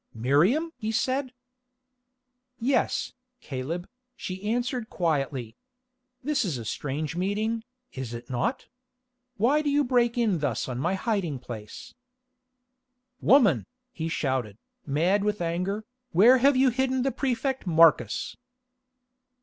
[0.15, 1.31] "Miriam!" he said.
[2.59, 5.55] "Yes, Caleb," she answered quietly.
[6.23, 8.65] "This is a strange meeting, is it not?
[9.37, 11.93] Why do you break in thus upon my hiding place?"
[13.21, 18.35] "Woman," he shouted, mad with anger, "where have you hidden the Prefect Marcus?"